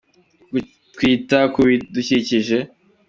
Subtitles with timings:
[0.95, 2.57] Kwita ku bidukikije